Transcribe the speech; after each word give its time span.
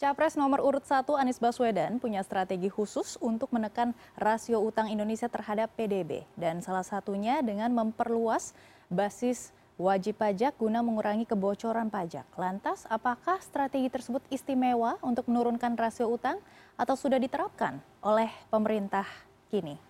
Capres 0.00 0.32
nomor 0.32 0.64
urut 0.64 0.80
1 0.80 1.04
Anies 1.12 1.36
Baswedan 1.36 2.00
punya 2.00 2.24
strategi 2.24 2.72
khusus 2.72 3.20
untuk 3.20 3.52
menekan 3.52 3.92
rasio 4.16 4.56
utang 4.64 4.88
Indonesia 4.88 5.28
terhadap 5.28 5.68
PDB 5.76 6.24
dan 6.40 6.64
salah 6.64 6.88
satunya 6.88 7.44
dengan 7.44 7.68
memperluas 7.68 8.56
basis 8.88 9.52
wajib 9.76 10.16
pajak 10.16 10.56
guna 10.56 10.80
mengurangi 10.80 11.28
kebocoran 11.28 11.92
pajak. 11.92 12.24
Lantas, 12.40 12.88
apakah 12.88 13.44
strategi 13.44 13.92
tersebut 13.92 14.24
istimewa 14.32 14.96
untuk 15.04 15.28
menurunkan 15.28 15.76
rasio 15.76 16.08
utang 16.08 16.40
atau 16.80 16.96
sudah 16.96 17.20
diterapkan 17.20 17.76
oleh 18.00 18.32
pemerintah 18.48 19.04
kini? 19.52 19.89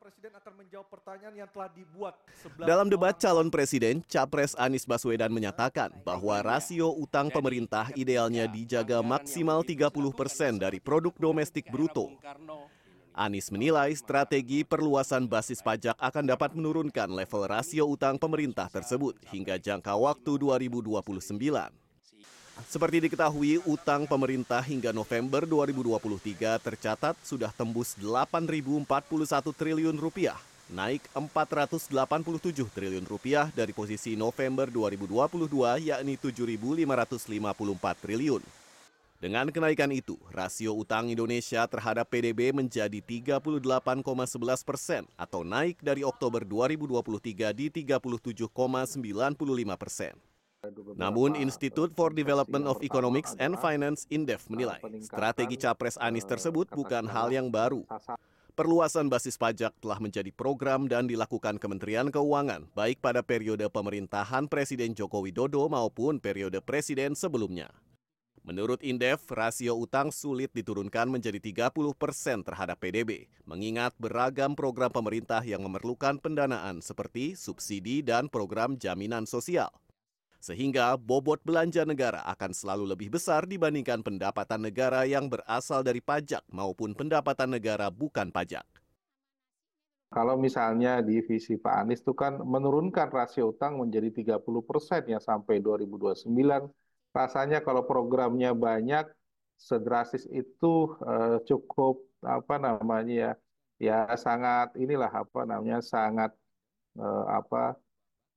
Presiden 0.00 0.32
akan 0.32 0.54
menjawab 0.62 0.86
pertanyaan 0.86 1.34
yang 1.34 1.50
telah 1.50 1.66
dibuat. 1.74 2.14
Dalam 2.60 2.86
debat 2.86 3.16
calon 3.18 3.50
presiden, 3.50 4.04
Capres 4.06 4.54
Anies 4.54 4.86
Baswedan 4.86 5.32
menyatakan 5.34 5.90
bahwa 6.06 6.38
rasio 6.44 6.94
utang 6.94 7.26
pemerintah 7.32 7.90
idealnya 7.98 8.46
dijaga 8.46 9.02
maksimal 9.02 9.66
30 9.66 9.90
persen 10.14 10.60
dari 10.60 10.78
produk 10.78 11.10
domestik 11.18 11.66
bruto. 11.66 12.14
Anies 13.10 13.50
menilai 13.50 13.90
strategi 13.98 14.62
perluasan 14.62 15.26
basis 15.26 15.58
pajak 15.58 15.98
akan 15.98 16.24
dapat 16.30 16.54
menurunkan 16.54 17.10
level 17.10 17.50
rasio 17.50 17.90
utang 17.90 18.14
pemerintah 18.14 18.70
tersebut 18.70 19.18
hingga 19.34 19.58
jangka 19.58 19.96
waktu 19.98 20.38
2029. 20.38 21.89
Seperti 22.68 23.08
diketahui, 23.08 23.62
utang 23.64 24.04
pemerintah 24.04 24.60
hingga 24.60 24.92
November 24.92 25.48
2023 25.48 26.60
tercatat 26.60 27.16
sudah 27.24 27.48
tembus 27.56 27.96
8.041 27.96 28.84
triliun 29.56 29.96
rupiah, 29.96 30.36
naik 30.68 31.06
487 31.16 31.88
triliun 32.68 33.06
rupiah 33.08 33.48
dari 33.54 33.72
posisi 33.72 34.18
November 34.18 34.68
2022 34.68 35.88
yakni 35.88 36.14
7.554 36.20 38.02
triliun. 38.04 38.42
Dengan 39.20 39.52
kenaikan 39.52 39.92
itu, 39.92 40.16
rasio 40.32 40.72
utang 40.72 41.12
Indonesia 41.12 41.68
terhadap 41.68 42.08
PDB 42.08 42.56
menjadi 42.56 43.04
38,11 43.04 44.64
persen 44.64 45.04
atau 45.16 45.44
naik 45.44 45.76
dari 45.84 46.00
Oktober 46.08 46.40
2023 46.40 47.52
di 47.52 47.68
37,95 47.68 48.48
persen. 49.76 50.16
Namun 51.00 51.40
Institute 51.40 51.88
for 51.96 52.12
Development 52.12 52.68
of 52.68 52.84
Economics 52.84 53.32
and 53.40 53.56
Finance 53.56 54.04
Indef 54.12 54.44
menilai 54.52 54.76
strategi 55.00 55.56
capres 55.56 55.96
Anies 55.96 56.28
tersebut 56.28 56.68
bukan 56.68 57.08
hal 57.08 57.32
yang 57.32 57.48
baru. 57.48 57.88
Perluasan 58.52 59.08
basis 59.08 59.40
pajak 59.40 59.72
telah 59.80 59.96
menjadi 59.96 60.28
program 60.36 60.84
dan 60.84 61.08
dilakukan 61.08 61.56
Kementerian 61.56 62.12
Keuangan 62.12 62.68
baik 62.76 63.00
pada 63.00 63.24
periode 63.24 63.64
pemerintahan 63.72 64.52
Presiden 64.52 64.92
Joko 64.92 65.24
Widodo 65.24 65.64
maupun 65.72 66.20
periode 66.20 66.60
presiden 66.60 67.16
sebelumnya. 67.16 67.72
Menurut 68.44 68.84
Indef, 68.84 69.24
rasio 69.32 69.80
utang 69.80 70.12
sulit 70.12 70.52
diturunkan 70.52 71.08
menjadi 71.08 71.40
30 71.40 71.96
persen 71.96 72.44
terhadap 72.44 72.76
PDB, 72.80 73.32
mengingat 73.48 73.96
beragam 73.96 74.52
program 74.52 74.92
pemerintah 74.92 75.40
yang 75.40 75.64
memerlukan 75.64 76.20
pendanaan 76.20 76.84
seperti 76.84 77.32
subsidi 77.36 78.04
dan 78.04 78.28
program 78.28 78.76
jaminan 78.76 79.24
sosial 79.24 79.72
sehingga 80.40 80.96
bobot 80.96 81.44
belanja 81.44 81.84
negara 81.84 82.24
akan 82.24 82.50
selalu 82.56 82.96
lebih 82.96 83.12
besar 83.12 83.44
dibandingkan 83.44 84.00
pendapatan 84.00 84.64
negara 84.64 85.04
yang 85.04 85.28
berasal 85.28 85.84
dari 85.84 86.00
pajak 86.00 86.40
maupun 86.48 86.96
pendapatan 86.96 87.52
negara 87.52 87.92
bukan 87.92 88.32
pajak. 88.32 88.64
Kalau 90.10 90.34
misalnya 90.34 90.98
di 91.06 91.22
visi 91.22 91.54
Pak 91.54 91.86
Anies 91.86 92.02
itu 92.02 92.16
kan 92.18 92.42
menurunkan 92.42 93.14
rasio 93.14 93.54
utang 93.54 93.78
menjadi 93.78 94.10
30 94.10 94.42
persen 94.66 95.06
ya 95.06 95.22
sampai 95.22 95.62
2029. 95.62 96.26
Rasanya 97.14 97.62
kalau 97.62 97.86
programnya 97.86 98.50
banyak, 98.50 99.06
sedrastis 99.54 100.26
itu 100.32 100.98
uh, 101.06 101.38
cukup 101.46 102.02
apa 102.26 102.58
namanya 102.58 103.38
ya, 103.78 104.08
ya 104.10 104.16
sangat 104.16 104.74
inilah 104.74 105.12
apa 105.12 105.46
namanya 105.46 105.78
sangat 105.84 106.34
uh, 106.98 107.24
apa 107.28 107.76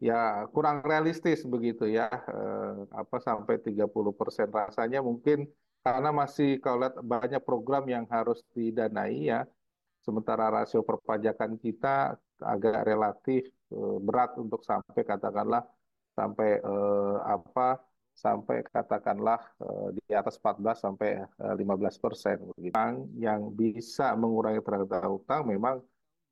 ya 0.08 0.16
kurang 0.54 0.78
realistis 0.92 1.40
begitu 1.54 1.84
ya 1.98 2.06
eh, 2.12 2.72
apa 3.02 3.18
sampai 3.28 3.56
30 3.66 4.12
persen 4.20 4.48
rasanya 4.60 5.00
mungkin 5.10 5.38
karena 5.84 6.10
masih 6.22 6.48
kalau 6.64 6.78
lihat 6.82 6.96
banyak 7.14 7.42
program 7.48 7.84
yang 7.96 8.06
harus 8.16 8.40
didanai 8.56 9.20
ya. 9.32 9.40
Sementara 10.06 10.52
rasio 10.52 10.80
perpajakan 10.84 11.52
kita 11.64 12.20
agak 12.54 12.78
relatif 12.90 13.42
eh, 13.76 13.98
berat 14.06 14.32
untuk 14.44 14.62
sampai 14.70 15.02
katakanlah 15.12 15.64
sampai 16.18 16.50
eh, 16.60 17.16
apa 17.36 17.80
sampai 18.24 18.58
katakanlah 18.74 19.40
eh, 19.64 19.88
di 19.98 20.12
atas 20.20 20.36
14 20.40 20.78
sampai 20.86 21.10
eh, 21.20 21.56
15 21.60 22.04
persen. 22.04 22.38
Begitu 22.56 22.76
yang 23.20 23.42
bisa 23.62 24.16
mengurangi 24.22 24.62
terhadap 24.64 25.08
utang 25.20 25.42
memang 25.52 25.76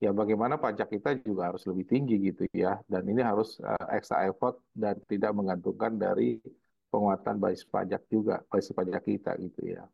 ya 0.01 0.09
bagaimana 0.09 0.57
pajak 0.57 0.97
kita 0.97 1.21
juga 1.21 1.53
harus 1.53 1.61
lebih 1.69 1.85
tinggi 1.85 2.17
gitu 2.33 2.49
ya. 2.51 2.81
Dan 2.89 3.05
ini 3.05 3.21
harus 3.21 3.61
uh, 3.61 3.87
extra 3.93 4.25
effort 4.25 4.57
dan 4.73 4.97
tidak 5.05 5.31
menggantungkan 5.37 5.95
dari 5.95 6.41
penguatan 6.89 7.37
basis 7.37 7.63
pajak 7.69 8.03
juga 8.09 8.41
basis 8.49 8.73
pajak 8.73 9.01
kita 9.05 9.37
gitu 9.37 9.77
ya. 9.77 9.85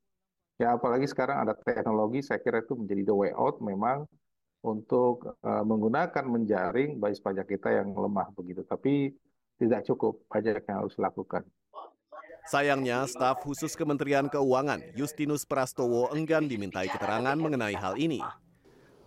Ya 0.57 0.73
apalagi 0.73 1.05
sekarang 1.05 1.45
ada 1.45 1.53
teknologi 1.53 2.25
saya 2.25 2.41
kira 2.41 2.65
itu 2.65 2.73
menjadi 2.73 3.13
the 3.13 3.15
way 3.15 3.31
out 3.35 3.61
memang 3.61 4.09
untuk 4.65 5.37
uh, 5.45 5.61
menggunakan 5.61 6.25
menjaring 6.25 6.97
basis 6.97 7.21
pajak 7.21 7.45
kita 7.45 7.69
yang 7.83 7.93
lemah 7.93 8.31
begitu. 8.33 8.63
Tapi 8.65 9.11
tidak 9.59 9.85
cukup 9.85 10.23
pajak 10.31 10.63
yang 10.65 10.81
harus 10.81 10.95
dilakukan. 10.95 11.43
Sayangnya, 12.47 13.03
staf 13.11 13.43
khusus 13.43 13.75
Kementerian 13.75 14.31
Keuangan 14.31 14.79
Justinus 14.95 15.43
Prastowo 15.43 16.07
enggan 16.15 16.47
dimintai 16.47 16.87
keterangan 16.87 17.35
mengenai 17.35 17.75
hal 17.75 17.99
ini. 17.99 18.23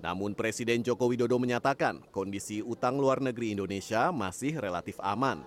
Namun 0.00 0.33
Presiden 0.33 0.81
Joko 0.81 1.12
Widodo 1.12 1.37
menyatakan 1.37 2.00
kondisi 2.09 2.65
utang 2.65 2.97
luar 2.97 3.21
negeri 3.21 3.53
Indonesia 3.53 4.09
masih 4.09 4.56
relatif 4.56 4.97
aman. 5.05 5.44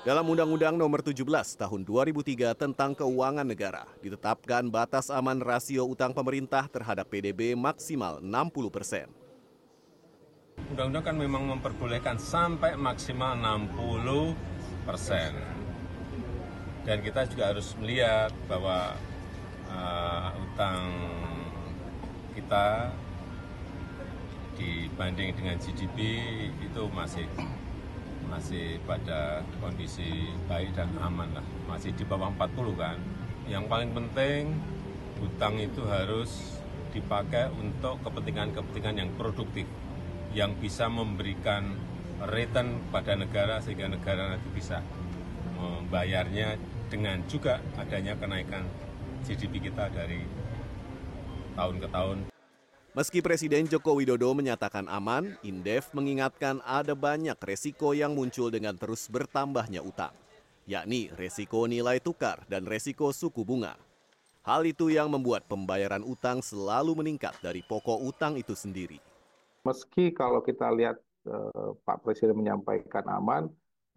Dalam 0.00 0.24
Undang-Undang 0.24 0.80
Nomor 0.80 1.04
17 1.04 1.28
Tahun 1.60 1.80
2003 1.84 2.56
tentang 2.56 2.96
Keuangan 2.96 3.44
Negara 3.44 3.84
ditetapkan 4.00 4.64
batas 4.72 5.12
aman 5.12 5.36
rasio 5.44 5.84
utang 5.84 6.16
pemerintah 6.16 6.64
terhadap 6.72 7.04
PDB 7.12 7.52
maksimal 7.52 8.16
60 8.24 8.72
persen. 8.72 9.12
Undang-undang 10.72 11.04
kan 11.04 11.16
memang 11.20 11.44
memperbolehkan 11.52 12.16
sampai 12.16 12.80
maksimal 12.80 13.36
60 13.36 14.88
persen. 14.88 15.36
Dan 16.88 17.04
kita 17.04 17.28
juga 17.28 17.52
harus 17.52 17.76
melihat 17.76 18.32
bahwa 18.48 18.96
uh, 19.68 20.32
utang 20.48 20.88
kita 22.32 22.88
dibanding 24.60 25.32
dengan 25.32 25.56
GDP 25.56 26.28
itu 26.60 26.82
masih 26.92 27.24
masih 28.28 28.78
pada 28.84 29.42
kondisi 29.58 30.28
baik 30.46 30.76
dan 30.76 30.92
aman 31.00 31.32
lah. 31.34 31.46
Masih 31.66 31.96
di 31.96 32.04
bawah 32.04 32.30
40 32.36 32.76
kan. 32.76 33.00
Yang 33.48 33.64
paling 33.66 33.90
penting 33.96 34.54
hutang 35.18 35.58
itu 35.58 35.82
harus 35.88 36.60
dipakai 36.92 37.50
untuk 37.56 37.98
kepentingan-kepentingan 38.04 38.96
yang 39.00 39.10
produktif 39.16 39.66
yang 40.30 40.54
bisa 40.58 40.86
memberikan 40.86 41.74
return 42.30 42.78
pada 42.94 43.16
negara 43.18 43.58
sehingga 43.58 43.90
negara 43.90 44.36
nanti 44.36 44.48
bisa 44.52 44.84
membayarnya 45.58 46.60
dengan 46.90 47.22
juga 47.26 47.58
adanya 47.78 48.14
kenaikan 48.18 48.66
GDP 49.26 49.70
kita 49.70 49.90
dari 49.90 50.22
tahun 51.54 51.76
ke 51.82 51.88
tahun 51.90 52.29
Meski 52.90 53.22
Presiden 53.22 53.70
Joko 53.70 53.94
Widodo 53.94 54.34
menyatakan 54.34 54.90
aman, 54.90 55.38
Indef 55.46 55.94
mengingatkan 55.94 56.58
ada 56.66 56.90
banyak 56.90 57.38
resiko 57.38 57.94
yang 57.94 58.18
muncul 58.18 58.50
dengan 58.50 58.74
terus 58.74 59.06
bertambahnya 59.06 59.78
utang, 59.78 60.10
yakni 60.66 61.06
resiko 61.14 61.70
nilai 61.70 62.02
tukar 62.02 62.42
dan 62.50 62.66
resiko 62.66 63.14
suku 63.14 63.46
bunga. 63.46 63.78
Hal 64.42 64.66
itu 64.66 64.90
yang 64.90 65.06
membuat 65.06 65.46
pembayaran 65.46 66.02
utang 66.02 66.42
selalu 66.42 66.98
meningkat 66.98 67.38
dari 67.38 67.62
pokok 67.62 68.02
utang 68.02 68.34
itu 68.34 68.58
sendiri. 68.58 68.98
Meski 69.62 70.10
kalau 70.10 70.42
kita 70.42 70.66
lihat 70.74 70.98
eh, 71.30 71.70
Pak 71.86 72.02
Presiden 72.02 72.34
menyampaikan 72.42 73.06
aman, 73.06 73.46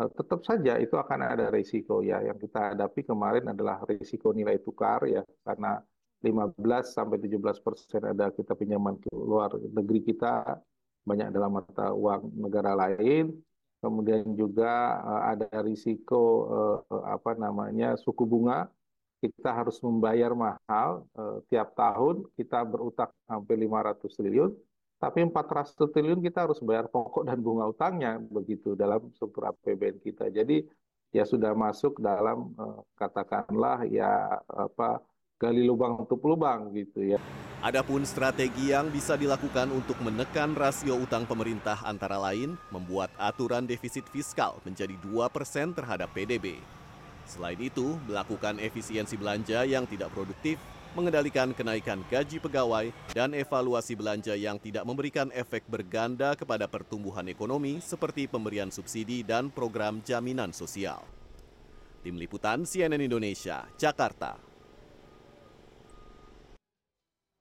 eh, 0.06 0.10
tetap 0.14 0.46
saja 0.46 0.78
itu 0.78 0.94
akan 0.94 1.34
ada 1.34 1.50
resiko 1.50 2.06
ya. 2.06 2.22
Yang 2.22 2.46
kita 2.46 2.78
hadapi 2.78 3.10
kemarin 3.10 3.58
adalah 3.58 3.82
resiko 3.90 4.30
nilai 4.38 4.62
tukar 4.62 5.02
ya, 5.10 5.26
karena 5.42 5.82
15 6.24 6.56
sampai 6.88 7.20
17 7.20 7.60
persen 7.60 8.02
ada 8.08 8.32
kita 8.32 8.56
pinjaman 8.56 8.96
ke 8.96 9.12
luar 9.12 9.52
negeri 9.60 10.00
kita 10.08 10.64
banyak 11.04 11.36
dalam 11.36 11.60
mata 11.60 11.92
uang 11.92 12.32
negara 12.40 12.72
lain. 12.74 13.36
Kemudian 13.84 14.32
juga 14.40 15.04
uh, 15.04 15.36
ada 15.36 15.60
risiko 15.60 16.48
uh, 16.48 17.04
apa 17.04 17.36
namanya 17.36 18.00
suku 18.00 18.24
bunga. 18.24 18.72
Kita 19.20 19.52
harus 19.52 19.80
membayar 19.84 20.32
mahal 20.32 21.04
uh, 21.20 21.44
tiap 21.52 21.76
tahun 21.76 22.24
kita 22.40 22.64
berutang 22.64 23.12
hampir 23.28 23.60
500 23.60 24.08
triliun. 24.08 24.52
Tapi 25.04 25.20
400 25.28 25.76
triliun 25.76 26.24
kita 26.24 26.48
harus 26.48 26.64
bayar 26.64 26.88
pokok 26.88 27.28
dan 27.28 27.44
bunga 27.44 27.68
utangnya 27.68 28.24
begitu 28.24 28.72
dalam 28.80 29.12
struktur 29.12 29.52
APBN 29.52 30.00
kita. 30.00 30.32
Jadi 30.32 30.64
ya 31.14 31.28
sudah 31.28 31.54
masuk 31.54 32.00
dalam 32.02 32.56
eh, 32.58 32.80
katakanlah 32.98 33.86
ya 33.86 34.40
apa 34.48 35.04
gali 35.44 35.68
lubang 35.68 36.00
tutup 36.00 36.24
lubang 36.24 36.72
gitu 36.72 37.04
ya. 37.04 37.20
Adapun 37.64 38.04
strategi 38.04 38.76
yang 38.76 38.92
bisa 38.92 39.16
dilakukan 39.16 39.72
untuk 39.72 39.96
menekan 40.04 40.52
rasio 40.56 41.00
utang 41.00 41.24
pemerintah 41.24 41.80
antara 41.88 42.20
lain 42.20 42.60
membuat 42.72 43.12
aturan 43.16 43.64
defisit 43.64 44.04
fiskal 44.12 44.60
menjadi 44.68 44.96
2% 45.00 45.76
terhadap 45.76 46.12
PDB. 46.12 46.60
Selain 47.24 47.56
itu, 47.56 47.96
melakukan 48.04 48.60
efisiensi 48.60 49.16
belanja 49.16 49.64
yang 49.64 49.88
tidak 49.88 50.12
produktif, 50.12 50.60
mengendalikan 50.92 51.56
kenaikan 51.56 52.04
gaji 52.12 52.44
pegawai, 52.44 52.92
dan 53.16 53.32
evaluasi 53.32 53.96
belanja 53.96 54.36
yang 54.36 54.60
tidak 54.60 54.84
memberikan 54.84 55.32
efek 55.32 55.64
berganda 55.72 56.36
kepada 56.36 56.68
pertumbuhan 56.68 57.24
ekonomi 57.32 57.80
seperti 57.80 58.28
pemberian 58.28 58.76
subsidi 58.76 59.24
dan 59.24 59.48
program 59.48 60.04
jaminan 60.04 60.52
sosial. 60.52 61.00
Tim 62.04 62.20
Liputan 62.20 62.68
CNN 62.68 63.00
Indonesia, 63.00 63.64
Jakarta. 63.80 64.53